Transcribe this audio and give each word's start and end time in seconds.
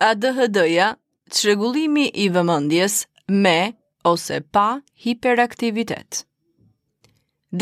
ADHD-ja, 0.00 0.88
çrregullimi 1.34 2.06
i 2.08 2.26
vëmendjes 2.34 3.04
me 3.28 3.72
ose 4.04 4.40
pa 4.40 4.80
hiperaktivitet. 5.06 6.12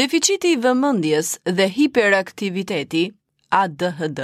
Deficiti 0.01 0.49
i 0.55 0.59
vëmendjes 0.65 1.29
dhe 1.57 1.67
hiperaktiviteti 1.79 3.03
ADHD 3.63 4.21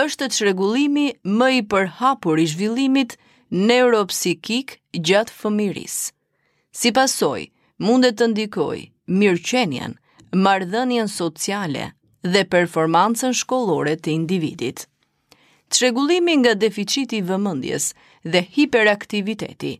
është 0.00 0.28
çrregullimi 0.36 1.06
më 1.40 1.48
i 1.58 1.62
përhapur 1.74 2.42
i 2.44 2.48
zhvillimit 2.54 3.14
neuropsikik 3.68 4.76
gjatë 5.08 5.30
fëmijërisë. 5.40 6.02
Si 6.78 6.90
pasoj, 6.98 7.46
mundet 7.86 8.18
të 8.18 8.30
ndikoj 8.34 8.78
mirëqenjen, 9.20 9.94
mardhenjen 10.46 11.06
sociale 11.18 11.86
dhe 12.32 12.46
performancën 12.56 13.34
shkollore 13.42 13.94
të 13.98 14.18
individit 14.22 14.88
tregullimi 15.70 16.36
nga 16.42 16.54
deficiti 16.60 17.16
i 17.20 17.24
vëmendjes 17.30 17.86
dhe 18.32 18.40
hiperaktiviteti 18.54 19.72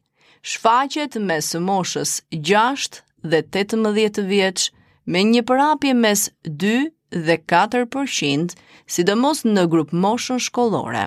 shfaqet 0.53 1.13
mes 1.29 1.49
moshës 1.69 2.11
6 2.51 2.99
dhe 3.31 3.41
18 3.63 4.21
vjeç 4.33 4.61
me 5.13 5.23
një 5.33 5.43
përapje 5.51 5.95
mes 6.05 6.21
2 6.65 6.71
dhe 7.27 7.37
4% 7.55 8.55
sidomos 8.95 9.43
në 9.51 9.65
grup 9.73 9.91
moshën 10.05 10.39
shkollore. 10.47 11.05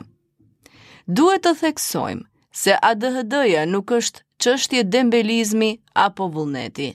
Duhet 1.17 1.43
të 1.47 1.53
theksojmë 1.61 2.25
se 2.63 2.75
ADHD-ja 2.91 3.63
nuk 3.73 3.95
është 3.99 4.21
qështje 4.43 4.83
dembelizmi 4.95 5.71
apo 6.07 6.27
vullneti. 6.35 6.89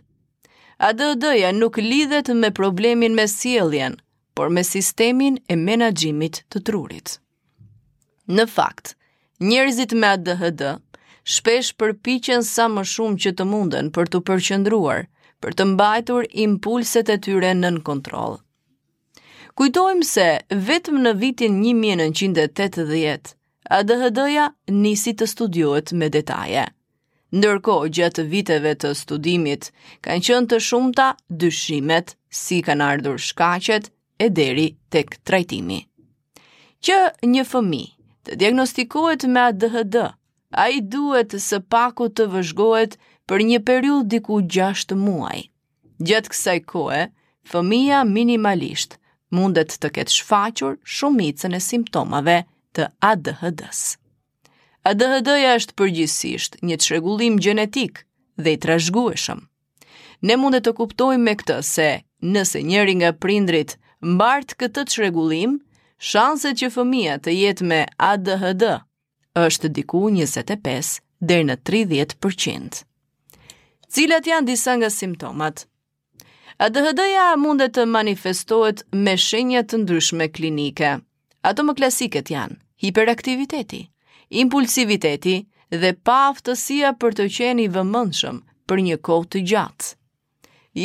ADHD-ja 0.90 1.50
nuk 1.62 1.80
lidhet 1.90 2.28
me 2.42 2.52
problemin 2.60 3.16
me 3.20 3.26
sieljen, 3.28 3.96
por 4.36 4.52
me 4.56 4.62
sistemin 4.74 5.40
e 5.48 5.54
menagjimit 5.68 6.44
të 6.54 6.58
trurit. 6.66 7.16
Në 8.28 8.44
fakt, 8.52 8.90
njerëzit 9.40 9.94
me 9.96 10.10
ADHD 10.12 10.64
shpesh 11.34 11.70
përpiqen 11.80 12.42
sa 12.44 12.66
më 12.68 12.82
shumë 12.90 13.16
që 13.24 13.32
të 13.38 13.46
munden 13.48 13.88
për 13.96 14.10
të 14.12 14.20
përqendruar, 14.28 15.06
për 15.40 15.56
të 15.56 15.64
mbajtur 15.72 16.26
impulset 16.44 17.08
e 17.08 17.16
tyre 17.24 17.54
nën 17.56 17.80
kontroll. 17.88 18.36
Kujtojmë 19.58 20.04
se 20.08 20.26
vetëm 20.68 21.00
në 21.06 21.14
vitin 21.22 21.56
1980 21.64 23.32
ADHD-ja 23.78 24.50
nisi 24.76 25.16
të 25.18 25.28
studiohet 25.32 25.92
me 26.00 26.08
detaje. 26.14 26.66
Ndërkohë, 27.36 27.88
gjatë 27.96 28.24
viteve 28.34 28.74
të 28.82 28.92
studimit 28.96 29.72
kanë 30.04 30.26
qenë 30.28 30.50
të 30.52 30.60
shumta 30.68 31.08
dyshimet 31.42 32.14
si 32.42 32.60
kanë 32.68 32.92
ardhur 32.92 33.20
shkaqet 33.30 33.88
e 34.18 34.28
deri 34.28 34.68
tek 34.94 35.16
trajtimi. 35.28 35.82
Që 36.86 36.98
një 37.32 37.44
fëmijë 37.52 37.96
të 38.26 38.36
diagnostikohet 38.40 39.26
me 39.30 39.42
ADHD. 39.50 39.98
A 40.64 40.68
i 40.72 40.80
duhet 40.80 41.34
së 41.42 41.60
paku 41.68 42.06
të 42.08 42.24
vëzhgohet 42.32 42.94
për 43.28 43.44
një 43.50 43.58
periud 43.68 44.08
diku 44.08 44.40
6 44.42 44.94
muaj. 44.96 45.42
Gjetë 46.00 46.32
kësaj 46.32 46.58
kohë, 46.70 47.02
fëmija 47.50 48.00
minimalisht 48.08 48.96
mundet 49.34 49.74
të 49.82 49.90
ketë 49.98 50.14
shfaqur 50.18 50.78
shumicën 50.98 51.52
e 51.52 51.60
simptomave 51.60 52.38
të 52.74 52.88
ADHD-s. 53.12 53.96
ADHD-ja 54.88 55.52
është 55.58 55.76
përgjithsisht 55.76 56.56
një 56.64 56.78
të 56.80 56.86
shregullim 56.88 57.36
gjenetik 57.44 58.02
dhe 58.40 58.54
i 58.56 58.56
të 58.62 58.70
rashgueshëm. 58.72 59.42
Ne 60.28 60.36
mundet 60.40 60.64
të 60.64 60.72
kuptojmë 60.80 61.28
me 61.28 61.34
këtë 61.42 61.58
se 61.72 61.90
nëse 62.34 62.62
njëri 62.70 62.94
nga 63.02 63.12
prindrit 63.22 63.76
mbartë 64.14 64.58
këtë 64.62 64.86
të 64.86 64.94
shregullim, 64.96 65.58
shanset 65.98 66.58
që 66.62 66.68
fëmia 66.72 67.16
të 67.22 67.32
jetë 67.34 67.66
me 67.66 67.80
ADHD 68.10 68.64
është 69.40 69.70
diku 69.76 70.00
25 70.14 70.94
deri 71.30 71.46
në 71.48 71.56
30%. 71.70 72.82
Cilat 73.88 74.26
janë 74.28 74.46
disa 74.50 74.74
nga 74.78 74.88
simptomat? 74.92 75.64
ADHD-ja 76.58 77.28
mundet 77.38 77.74
të 77.76 77.84
manifestohet 77.86 78.80
me 78.92 79.14
shenjat 79.16 79.68
të 79.70 79.78
ndryshme 79.84 80.26
klinike. 80.34 80.96
Ato 81.46 81.62
më 81.64 81.76
klasiket 81.78 82.30
janë 82.34 82.58
hiperaktiviteti, 82.82 83.84
impulsiviteti 84.42 85.36
dhe 85.70 85.92
paftësia 86.06 86.90
për 87.00 87.14
të 87.20 87.28
qeni 87.36 87.66
vëmëndshëm 87.78 88.42
për 88.70 88.82
një 88.88 88.98
kohë 89.06 89.30
të 89.32 89.42
gjatë. 89.50 89.94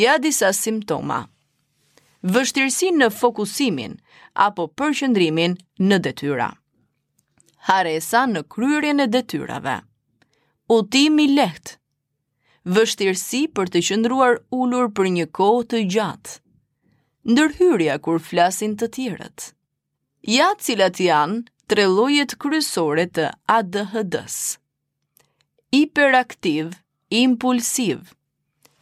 Ja 0.02 0.16
disa 0.22 0.50
simptoma 0.54 1.22
vështirësi 2.24 2.88
në 2.96 3.10
fokusimin 3.12 3.96
apo 4.46 4.64
përqendrimin 4.80 5.56
në 5.88 5.98
detyra. 6.06 6.46
Haresa 7.68 8.22
në 8.28 8.42
kryerjen 8.52 9.00
e 9.00 9.06
detyrave. 9.12 9.74
Utimi 10.74 11.26
i 11.28 11.34
lehtë. 11.36 11.76
Vështirësi 12.74 13.42
për 13.56 13.68
të 13.74 13.82
qëndruar 13.90 14.38
ulur 14.56 14.88
për 14.96 15.10
një 15.18 15.26
kohë 15.36 15.66
të 15.72 15.80
gjatë. 15.94 16.38
Ndërhyrja 17.28 17.98
kur 18.04 18.20
flasin 18.24 18.74
të 18.80 18.88
tjerët. 18.96 19.50
Ja 20.28 20.48
cilat 20.60 21.00
janë 21.04 21.42
tre 21.68 21.84
llojet 21.88 22.36
kryesore 22.40 23.04
të 23.16 23.28
ADHD-s. 23.52 24.38
Hiperaktiv, 25.72 26.72
impulsiv. 27.10 28.12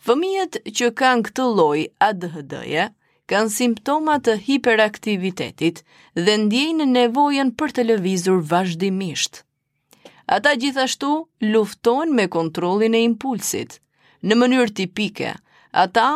Fëmijët 0.06 0.62
që 0.78 0.90
kanë 0.98 1.26
këtë 1.28 1.46
lloj 1.58 1.80
ADHD-je 2.06 2.88
kanë 3.32 3.52
simptomat 3.54 4.24
të 4.26 4.34
hiperaktivitetit 4.46 5.78
dhe 6.24 6.32
ndjejnë 6.44 6.86
nevojen 6.92 7.52
për 7.58 7.72
të 7.76 7.84
lëvizur 7.90 8.42
vazhdimisht. 8.50 9.40
Ata 10.36 10.52
gjithashtu 10.60 11.08
luftojnë 11.54 12.16
me 12.18 12.26
kontrolin 12.34 12.94
e 12.98 13.02
impulsit. 13.08 13.78
Në 14.28 14.36
mënyrë 14.38 14.74
tipike, 14.78 15.32
ata 15.84 16.06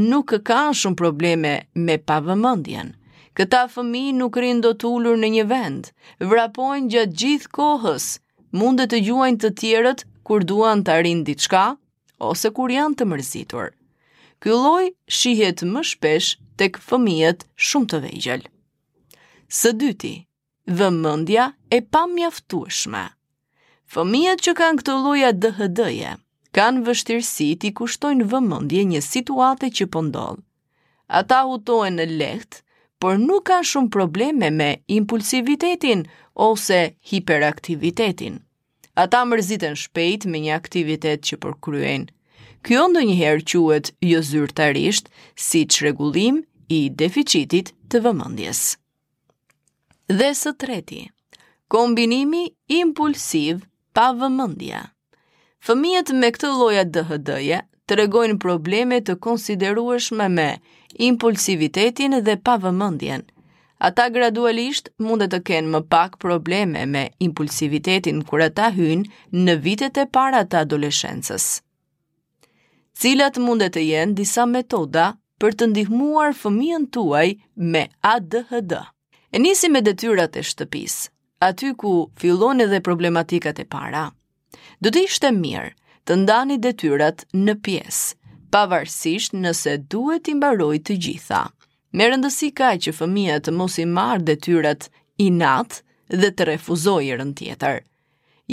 nuk 0.00 0.32
kanë 0.48 0.78
shumë 0.80 0.96
probleme 1.00 1.52
me 1.86 1.96
pavëmëndjen. 2.08 2.94
Këta 3.38 3.66
fëmi 3.72 4.04
nuk 4.20 4.38
rinë 4.42 4.62
do 4.64 4.72
të 4.74 4.88
ullur 4.94 5.18
në 5.20 5.28
një 5.34 5.44
vend, 5.50 5.90
vrapojnë 6.30 6.90
gjatë 6.92 7.18
gjithë 7.22 7.52
kohës, 7.56 8.06
mundet 8.58 8.90
të 8.94 9.02
gjuajnë 9.06 9.40
të 9.44 9.52
tjerët 9.60 10.06
kur 10.28 10.44
duan 10.48 10.82
të 10.86 10.96
rinë 11.06 11.26
diçka, 11.30 11.66
ose 12.30 12.50
kur 12.56 12.72
janë 12.74 12.96
të 12.98 13.06
mërzitur. 13.12 13.70
Kylloj 14.40 14.88
shihet 15.20 15.62
më 15.68 15.82
shpesh 15.90 16.34
tek 16.60 16.76
fëmijët 16.90 17.46
shumë 17.56 17.88
të 17.90 17.98
vejgjel. 18.06 18.42
Së 19.58 19.70
dyti, 19.82 20.10
vëmendja 20.80 21.46
e 21.72 21.78
pamjaftueshme. 21.94 23.00
Fëmijët 23.94 24.42
që 24.46 24.52
kanë 24.58 24.82
këtë 24.82 24.96
lloj 25.06 25.22
ADHD-je 25.30 26.10
kanë 26.58 26.82
vështirësi 26.90 27.46
të 27.62 27.70
kushtojnë 27.80 28.26
vëmendje 28.34 28.82
një 28.92 29.00
situate 29.06 29.70
që 29.78 29.86
po 29.94 30.02
ndodh. 30.10 30.42
Ata 31.20 31.40
hutohen 31.48 31.96
në 31.98 32.06
lehtë, 32.20 32.60
por 33.00 33.16
nuk 33.24 33.46
kanë 33.50 33.68
shumë 33.72 33.90
probleme 33.96 34.48
me 34.60 34.68
impulsivitetin 34.98 36.04
ose 36.50 36.80
hiperaktivitetin. 37.10 38.36
Ata 39.00 39.22
mërziten 39.30 39.78
shpejt 39.86 40.26
me 40.30 40.42
një 40.44 40.56
aktivitet 40.60 41.22
që 41.28 41.38
përkryen. 41.46 42.08
Kjo 42.66 42.82
ndë 42.92 43.06
njëherë 43.08 43.46
quet 43.50 43.92
jo 44.10 44.20
zyrtarisht, 44.28 45.06
si 45.46 45.62
që 45.72 45.86
regullim 45.86 46.42
i 46.70 46.86
deficitit 46.94 47.72
të 47.90 48.00
vëmëndjes. 48.04 48.58
Dhe 50.18 50.28
së 50.40 50.52
treti, 50.62 51.00
kombinimi 51.72 52.44
impulsiv 52.80 53.62
pa 53.94 54.10
vëmëndja. 54.20 54.82
Fëmijët 55.66 56.12
me 56.20 56.30
këtë 56.36 56.52
lojat 56.60 56.92
dëhëdëje 56.94 57.58
të 57.86 57.98
regojnë 58.02 58.38
probleme 58.44 59.00
të 59.02 59.16
konsiderueshme 59.26 60.26
me 60.36 60.46
impulsivitetin 61.08 62.14
dhe 62.26 62.34
pa 62.46 62.54
vëmëndjen. 62.62 63.26
Ata 63.88 64.06
gradualisht 64.14 64.90
mundet 65.02 65.32
të 65.34 65.40
kenë 65.50 65.72
më 65.74 65.80
pak 65.92 66.18
probleme 66.22 66.84
me 66.94 67.04
impulsivitetin 67.26 68.20
kura 68.30 68.50
ta 68.58 68.68
hynë 68.78 69.32
në 69.42 69.54
vitet 69.66 69.96
e 69.96 70.04
para 70.18 70.42
të 70.46 70.62
adoleshensës. 70.64 71.46
Cilat 73.00 73.40
mundet 73.48 73.72
të 73.74 73.84
jenë 73.88 74.16
disa 74.22 74.44
metoda 74.54 75.06
për 75.44 75.54
të 75.60 75.66
ndihmuar 75.72 76.34
fëmijën 76.42 76.82
tuaj 76.94 77.28
me 77.74 77.84
ADHD. 78.08 78.76
E 79.34 79.38
nisi 79.40 79.70
me 79.72 79.80
detyrat 79.86 80.36
e 80.36 80.42
shtëpisë, 80.50 81.06
aty 81.48 81.70
ku 81.80 81.92
fillon 82.20 82.60
edhe 82.64 82.80
problematikat 82.88 83.62
e 83.62 83.64
para. 83.74 84.02
Do 84.84 84.92
të 84.92 85.06
ishte 85.08 85.30
mirë 85.38 85.70
të 86.06 86.18
ndani 86.24 86.58
detyrat 86.66 87.24
në 87.46 87.54
pjesë, 87.64 88.16
pavarësisht 88.54 89.36
nëse 89.40 89.78
duhet 89.94 90.28
i 90.28 90.36
mbaroj 90.36 90.76
të 90.88 90.98
gjitha. 91.06 91.40
Me 91.96 92.10
rëndësi 92.12 92.50
ka 92.60 92.74
që 92.84 92.92
fëmijët 93.00 93.48
të 93.48 93.56
mos 93.60 93.78
i 93.82 93.86
marë 93.94 94.26
detyrat 94.32 94.90
i 95.24 95.30
natë 95.40 95.80
dhe 96.20 96.32
të 96.36 96.48
refuzoj 96.52 97.00
i 97.08 97.16
rënd 97.20 97.38
tjetër. 97.40 97.80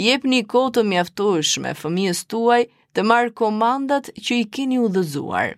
Jep 0.06 0.24
një 0.32 0.40
kohë 0.54 0.74
të 0.78 0.86
mjaftueshme 0.92 1.74
fëmijës 1.82 2.24
tuaj 2.32 2.62
të 2.96 3.04
marë 3.12 3.34
komandat 3.42 4.12
që 4.24 4.40
i 4.42 4.44
kini 4.56 4.78
u 4.78 4.86
dhëzuar 4.96 5.56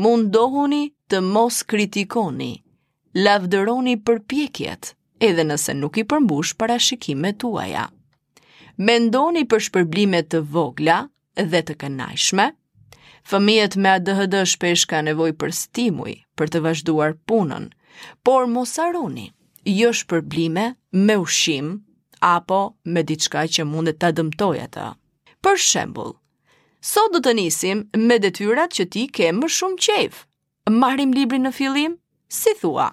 mundohuni 0.00 0.86
të 1.12 1.18
mos 1.20 1.58
kritikoni, 1.68 2.52
lavdëroni 3.24 3.98
përpjekjet, 4.04 4.94
edhe 5.20 5.44
nëse 5.44 5.74
nuk 5.80 5.98
i 6.00 6.04
përmbush 6.10 6.54
parashikimet 6.60 7.36
tuaja. 7.42 7.82
Mendoni 8.88 9.42
për 9.50 9.60
shpërblimet 9.66 10.30
të 10.32 10.40
vogla 10.56 11.02
dhe 11.52 11.60
të 11.68 11.76
kënajshme, 11.84 12.48
Fëmijet 13.30 13.74
me 13.76 13.90
ADHD 13.98 14.34
shpesh 14.48 14.86
ka 14.88 15.02
nevoj 15.04 15.34
për 15.42 15.50
stimuj, 15.58 16.14
për 16.40 16.48
të 16.52 16.62
vazhduar 16.64 17.12
punën, 17.28 17.66
por 18.24 18.48
mos 18.50 18.72
aroni, 18.80 19.26
jo 19.68 19.90
shpërblime 20.00 20.64
me 21.04 21.16
ushim, 21.20 21.68
apo 22.24 22.62
me 22.96 23.04
diçka 23.10 23.44
që 23.44 23.68
mundet 23.68 24.00
të 24.00 24.14
dëmtoj 24.22 24.56
atë. 24.64 24.86
Për 25.44 25.60
shembul, 25.66 26.14
Sot 26.80 27.12
do 27.12 27.20
të 27.20 27.34
nisim 27.36 27.82
me 28.08 28.16
detyrat 28.24 28.72
që 28.72 28.84
ti 28.94 29.02
ke 29.12 29.26
më 29.36 29.48
shumë 29.52 29.78
qejf. 29.86 30.20
Marrim 30.72 31.10
librin 31.12 31.44
në 31.46 31.50
fillim, 31.52 31.96
si 32.32 32.54
thua. 32.60 32.86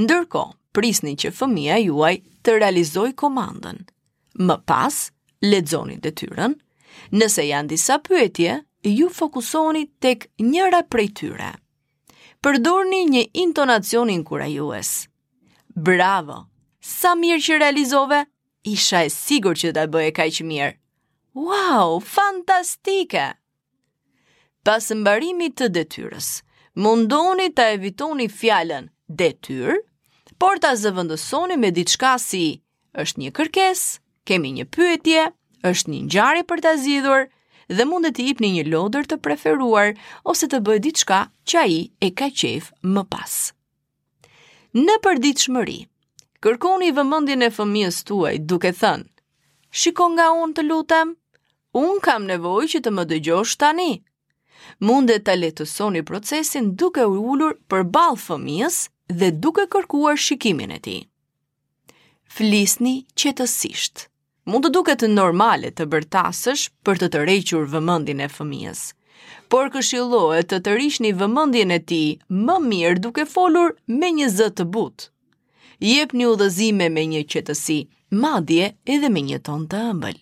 Ndërkohë, 0.00 0.56
prisni 0.74 1.12
që 1.20 1.30
fëmia 1.36 1.76
juaj 1.84 2.14
të 2.44 2.54
realizoj 2.56 3.10
komandën. 3.20 3.82
Më 4.48 4.56
pas, 4.66 4.94
lexoni 5.44 5.98
detyrën. 6.00 6.56
Nëse 7.12 7.44
janë 7.44 7.68
disa 7.74 8.00
pyetje, 8.06 8.56
ju 8.96 9.08
fokusoni 9.12 9.84
tek 10.00 10.24
njëra 10.48 10.80
prej 10.90 11.10
tyre. 11.20 11.50
Përdorni 12.44 13.04
një 13.12 13.26
intonacion 13.44 14.08
inkurajues. 14.14 14.92
Bravo. 15.76 16.44
Sa 16.80 17.12
mirë 17.16 17.44
që 17.50 17.60
realizove. 17.60 18.24
Isha 18.64 19.02
e 19.04 19.12
sigurt 19.12 19.60
që 19.60 19.72
do 19.76 19.80
ta 19.82 19.86
bëje 19.92 20.12
kaq 20.16 20.40
mirë. 20.48 20.74
Wow, 21.34 21.98
fantastike! 21.98 23.34
Pas 24.62 24.86
mbarimit 24.94 25.56
të 25.58 25.66
detyrës, 25.74 26.26
mundoni 26.78 27.48
të 27.50 27.64
evitoni 27.74 28.28
fjallën 28.30 28.86
detyrë, 29.22 29.74
por 30.38 30.60
të 30.62 30.70
zëvëndësoni 30.84 31.56
me 31.58 31.72
diçka 31.78 32.12
si 32.26 32.42
është 33.02 33.22
një 33.24 33.32
kërkes, 33.38 33.82
kemi 34.30 34.52
një 34.60 34.66
pyetje, 34.78 35.24
është 35.72 35.90
një 35.94 36.00
njari 36.06 36.44
për 36.52 36.62
të 36.68 36.76
zidhur, 36.84 37.26
dhe 37.66 37.88
mundet 37.90 38.14
të 38.20 38.28
ipni 38.30 38.52
një 38.54 38.68
lodër 38.70 39.10
të 39.10 39.18
preferuar 39.26 39.90
ose 40.30 40.46
të 40.54 40.62
bëjt 40.68 40.86
diçka 40.86 41.18
që 41.50 41.56
ai 41.64 41.74
e 42.08 42.12
ka 42.20 42.30
qejf 42.30 42.70
më 42.94 43.02
pas. 43.16 43.34
Në 44.86 45.00
për 45.06 45.22
ditë 45.26 45.48
shmëri, 45.48 45.80
kërkoni 46.46 46.94
vëmëndin 47.00 47.42
e 47.42 47.52
fëmijës 47.58 47.98
tuaj 48.06 48.36
duke 48.52 48.70
thënë, 48.84 49.10
shiko 49.82 50.12
nga 50.14 50.30
unë 50.38 50.58
të 50.60 50.68
lutem, 50.70 51.16
unë 51.78 52.00
kam 52.06 52.26
nevoj 52.30 52.64
që 52.72 52.80
të 52.84 52.90
më 52.94 53.04
dëgjosh 53.12 53.56
tani. 53.62 53.90
Mundet 54.88 55.24
të 55.26 55.34
letësoni 55.40 56.04
procesin 56.08 56.70
duke 56.82 57.04
u 57.10 57.18
ullur 57.34 57.56
për 57.72 57.82
balë 57.96 58.20
fëmijës 58.26 58.76
dhe 59.22 59.30
duke 59.44 59.66
kërkuar 59.74 60.18
shikimin 60.26 60.74
e 60.76 60.80
ti. 60.86 60.96
Flisni 62.34 62.94
qetësisht. 63.20 64.06
Mund 64.48 64.66
të 64.66 64.70
duket 64.76 65.02
normale 65.08 65.70
të 65.72 65.86
bërtasësh 65.92 66.64
për 66.84 66.98
të 67.02 67.22
requr 67.26 67.66
vëmëndin 67.74 68.20
e 68.20 68.28
fëmijës. 68.32 68.82
Por 69.52 69.70
këshillohet 69.72 70.52
të 70.64 70.74
rishni 70.76 71.14
vëmendjen 71.16 71.72
e 71.72 71.80
tij 71.90 72.08
më 72.48 72.58
mirë 72.68 73.00
duke 73.06 73.24
folur 73.34 73.74
me 74.00 74.10
një 74.18 74.28
zë 74.36 74.50
të 74.58 74.66
butë. 74.76 75.08
Jepni 75.90 76.28
udhëzime 76.28 76.88
me 76.96 77.06
një 77.14 77.24
qetësi, 77.32 77.80
madje 78.24 78.70
edhe 78.96 79.10
me 79.16 79.24
një 79.30 79.40
ton 79.48 79.64
të 79.70 79.80
ëmbël 79.94 80.20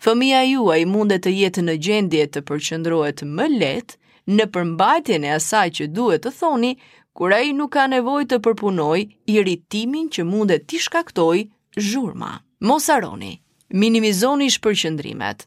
fëmija 0.00 0.40
juaj 0.48 0.84
mundet 0.88 1.22
të 1.26 1.32
jetë 1.36 1.62
në 1.66 1.74
gjendje 1.84 2.26
të 2.34 2.40
përqëndrohet 2.48 3.20
më 3.38 3.46
letë 3.52 3.98
në 4.38 4.46
përmbajtjen 4.54 5.26
e 5.28 5.34
asaj 5.36 5.66
që 5.78 5.86
duhet 5.96 6.24
të 6.24 6.32
thoni, 6.38 6.70
kur 7.18 7.34
ai 7.36 7.50
nuk 7.56 7.72
ka 7.74 7.84
nevojë 7.92 8.28
të 8.30 8.38
përpunojë 8.46 9.06
irritimin 9.36 10.08
që 10.14 10.24
mundet 10.30 10.64
t'i 10.70 10.80
shkaktojë 10.86 11.46
zhurma. 11.90 12.32
Mos 12.70 12.88
haroni, 12.92 13.34
minimizoni 13.82 14.48
shpërqendrimet. 14.54 15.44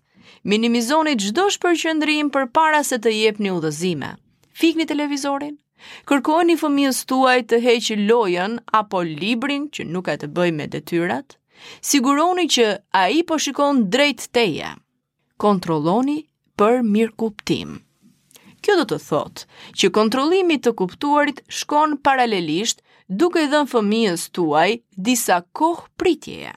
Minimizoni 0.51 1.15
çdo 1.21 1.47
shpërqendrim 1.55 2.29
përpara 2.33 2.81
se 2.87 2.99
të 2.99 3.13
jepni 3.15 3.53
udhëzime. 3.53 4.13
Fikni 4.59 4.85
televizorin, 4.89 5.55
kërkojni 6.09 6.57
fëmijës 6.61 7.03
tuaj 7.09 7.39
të 7.49 7.61
heqë 7.65 7.97
lojën 8.09 8.59
apo 8.81 9.01
librin 9.07 9.69
që 9.73 9.87
nuk 9.93 10.09
ka 10.11 10.19
të 10.23 10.29
bëjë 10.35 10.57
me 10.59 10.67
detyrat. 10.75 11.37
Siguroni 11.81 12.47
që 12.51 12.65
a 13.01 13.07
i 13.09 13.23
po 13.23 13.37
shikon 13.39 13.85
drejt 13.93 14.29
teja. 14.35 14.73
Kontrolloni 15.41 16.19
për 16.59 16.81
mirë 16.85 17.15
kuptim. 17.19 17.77
Kjo 18.63 18.77
do 18.79 18.85
të 18.93 18.97
thotë 19.09 19.47
që 19.79 19.89
kontrolimi 19.97 20.59
të 20.63 20.71
kuptuarit 20.79 21.41
shkon 21.51 21.97
paralelisht 22.07 22.79
duke 23.21 23.41
dhe 23.43 23.51
dhënë 23.55 23.69
fëmijës 23.73 24.27
tuaj 24.37 24.69
disa 25.09 25.41
kohë 25.59 25.89
pritjeje. 25.99 26.53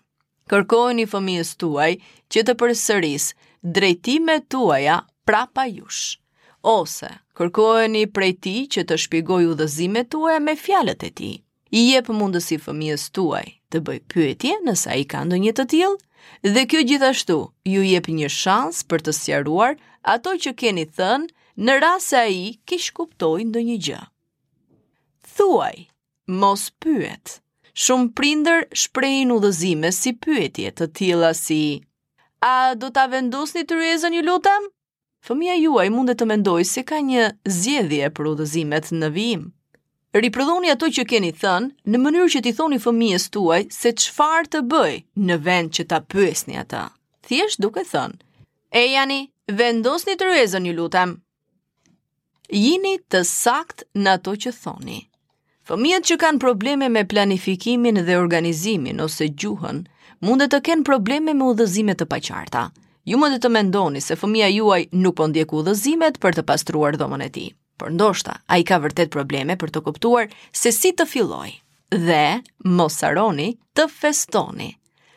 Kërkojni 0.46 1.08
fëmijës 1.10 1.50
tuaj 1.60 1.90
që 2.31 2.46
të 2.46 2.54
përsëris 2.60 3.28
drejtime 3.78 4.38
tuaja 4.54 5.00
prapa 5.26 5.64
jush. 5.66 6.04
Ose, 6.76 7.10
kërkojni 7.38 8.04
prej 8.14 8.32
ti 8.46 8.54
që 8.76 8.87
të 8.87 9.00
shpigoj 9.02 9.43
u 9.50 9.58
dhëzime 9.58 10.06
tuaja 10.14 10.38
me 10.46 10.54
fjalet 10.56 11.02
e 11.10 11.10
ti. 11.19 11.32
I 11.75 11.88
jep 11.90 12.12
mundësi 12.14 12.62
fëmijës 12.62 13.10
tuaj 13.19 13.46
të 13.73 13.81
bëj 13.87 13.99
pyetje 14.13 14.53
nëse 14.67 14.89
ai 14.95 15.05
ka 15.13 15.21
ndonjë 15.27 15.53
të 15.59 15.65
tillë 15.73 16.53
dhe 16.57 16.63
kjo 16.71 16.83
gjithashtu 16.91 17.37
ju 17.71 17.81
jep 17.91 18.09
një 18.19 18.29
shans 18.35 18.83
për 18.91 19.03
të 19.07 19.15
sqaruar 19.19 19.75
ato 20.15 20.35
që 20.45 20.53
keni 20.61 20.85
thënë 20.99 21.65
në 21.67 21.79
rast 21.85 22.13
se 22.13 22.21
ai 22.21 22.39
kish 22.69 22.91
kuptoi 22.99 23.47
ndonjë 23.49 23.77
gjë. 23.89 24.03
Thuaj, 25.37 25.77
mos 26.43 26.69
pyet. 26.83 27.37
Shumë 27.77 28.13
prinder 28.17 28.63
shprejnë 28.83 29.35
udhëzime 29.37 29.91
si 29.93 30.15
pyetje 30.25 30.71
të 30.81 30.87
tilla 30.97 31.35
si 31.37 31.63
A 32.47 32.57
do 32.81 32.89
ta 32.91 33.05
vendosni 33.13 33.67
të 33.69 33.77
rrezën 33.77 34.15
ju 34.17 34.23
lutem? 34.25 34.71
Fëmija 35.27 35.57
juaj 35.61 35.89
mundet 35.97 36.19
të 36.21 36.29
mendoj 36.33 36.63
se 36.73 36.85
ka 36.89 37.03
një 37.09 37.27
zjedhje 37.61 38.11
për 38.17 38.31
udhëzimet 38.33 38.93
në 38.97 39.11
vijim. 39.17 39.45
Riprodhoni 40.14 40.70
ato 40.70 40.87
që 40.88 41.03
keni 41.11 41.32
thënë 41.41 41.91
në 41.93 41.99
mënyrë 42.03 42.26
që 42.35 42.41
t'i 42.44 42.53
thoni 42.56 42.79
fëmijës 42.82 43.25
tuaj 43.35 43.58
se 43.75 43.91
çfarë 44.03 44.50
të 44.55 44.61
bëj 44.73 44.93
në 45.29 45.38
vend 45.49 45.73
që 45.76 45.87
ta 45.91 45.99
pyesni 46.12 46.56
ata. 46.61 46.85
Thjesht 47.26 47.61
duke 47.64 47.82
thënë: 47.88 48.14
"E 48.73 48.85
jani, 48.93 49.19
vendosni 49.58 50.14
të 50.20 50.29
ruezën, 50.31 50.67
ju 50.67 50.73
lutem." 50.79 51.17
Jini 52.62 52.94
të 53.11 53.25
saktë 53.32 53.87
në 54.05 54.14
ato 54.14 54.32
që 54.44 54.55
thoni. 54.62 55.00
Fëmijët 55.69 56.05
që 56.12 56.17
kanë 56.23 56.38
probleme 56.47 56.88
me 56.97 57.03
planifikimin 57.11 57.99
dhe 58.06 58.17
organizimin 58.23 59.00
ose 59.08 59.29
gjuhën, 59.35 59.82
mund 60.22 60.43
të 60.55 60.60
kenë 60.69 60.84
probleme 60.91 61.34
me 61.34 61.44
udhëzime 61.51 61.94
të 61.98 62.06
paqarta. 62.15 62.69
Ju 63.10 63.19
mund 63.19 63.34
të 63.43 63.48
mendoni 63.58 64.01
se 64.08 64.15
fëmia 64.22 64.48
juaj 64.55 64.86
nuk 65.03 65.17
po 65.19 65.27
ndjek 65.29 65.51
udhëzimet 65.58 66.20
për 66.22 66.32
të 66.39 66.43
pastruar 66.53 66.94
dhomën 66.96 67.22
e 67.22 67.31
tij 67.36 67.51
por 67.77 67.91
ndoshta 67.93 68.39
a 68.51 68.59
i 68.61 68.65
ka 68.69 68.79
vërtet 68.81 69.13
probleme 69.13 69.56
për 69.61 69.73
të 69.75 69.83
kuptuar 69.87 70.31
se 70.56 70.73
si 70.73 70.93
të 70.97 71.06
filloj. 71.11 71.49
Dhe, 71.93 72.43
mosaroni, 72.65 73.53
të 73.77 73.85
festoni. 73.93 74.73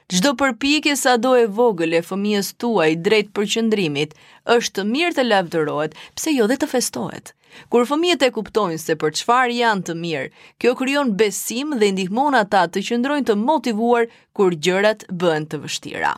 Gjdo 0.09 0.31
përpike 0.37 0.95
sa 0.97 1.15
do 1.21 1.35
e 1.37 1.45
vogële 1.53 1.99
e 2.01 2.05
fëmijës 2.05 2.49
tuaj 2.61 2.91
drejt 3.07 3.27
për 3.33 3.47
qëndrimit, 3.55 4.15
është 4.55 4.79
të 4.79 4.85
mirë 4.93 5.11
të 5.19 5.25
lavdërohet, 5.27 5.93
pse 6.17 6.33
jo 6.33 6.47
dhe 6.49 6.57
të 6.61 6.69
festohet. 6.71 7.33
Kur 7.73 7.85
fëmijët 7.89 8.25
e 8.25 8.29
kuptojnë 8.33 8.79
se 8.81 8.95
për 9.01 9.13
çfarë 9.19 9.55
janë 9.59 9.85
të 9.89 9.95
mirë, 10.01 10.31
kjo 10.61 10.73
krijon 10.81 11.13
besim 11.17 11.73
dhe 11.81 11.89
ndihmon 11.93 12.37
ata 12.37 12.63
të 12.69 12.83
qëndrojnë 12.89 13.29
të 13.29 13.35
motivuar 13.41 14.09
kur 14.37 14.53
gjërat 14.55 15.05
bëhen 15.13 15.45
të 15.49 15.61
vështira. 15.65 16.15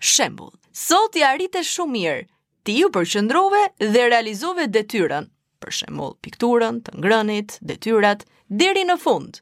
Shembull, 0.00 0.54
sot 0.70 1.18
i 1.18 1.26
arrite 1.26 1.62
shumë 1.66 1.94
mirë. 1.98 2.22
Ti 2.64 2.78
u 2.86 2.90
përqendrove 2.94 3.62
dhe 3.94 4.06
realizove 4.10 4.66
detyrën 4.74 5.26
për 5.64 5.76
shembull 5.80 6.14
pikturën, 6.24 6.82
të 6.84 6.94
ngrënit, 7.00 7.56
detyrat 7.64 8.24
deri 8.48 8.84
në 8.88 8.98
fund. 9.02 9.40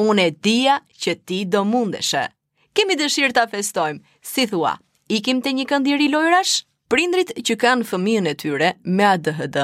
Unë 0.00 0.24
e 0.24 0.30
dia 0.46 0.74
që 1.02 1.16
ti 1.28 1.42
do 1.52 1.64
mundesh. 1.66 2.14
Kemi 2.76 2.96
dëshirë 3.00 3.34
ta 3.36 3.46
festojmë, 3.50 4.00
si 4.22 4.44
thua. 4.46 4.76
Ikim 5.16 5.40
te 5.42 5.52
një 5.56 5.66
kënd 5.70 5.88
i 5.94 6.08
lojrash? 6.12 6.62
Prindrit 6.88 7.34
që 7.44 7.56
kanë 7.60 7.84
fëmijën 7.90 8.30
e 8.30 8.34
tyre 8.40 8.70
me 8.96 9.04
ADHD 9.08 9.58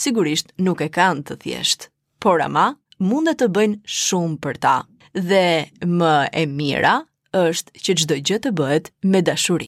sigurisht 0.00 0.54
nuk 0.64 0.80
e 0.80 0.88
kanë 0.94 1.26
të 1.28 1.34
thjesht, 1.42 1.90
por 2.22 2.40
ama 2.40 2.70
mund 3.02 3.28
të 3.34 3.50
bëjnë 3.52 3.80
shumë 3.84 4.38
për 4.44 4.60
ta. 4.62 4.76
Dhe 5.12 5.42
më 5.84 6.14
e 6.42 6.46
mira 6.48 6.94
është 7.36 7.74
që 7.84 7.96
çdo 8.02 8.16
gjë 8.24 8.38
të 8.46 8.54
bëhet 8.60 8.92
me 9.12 9.20
dashuri. 9.26 9.60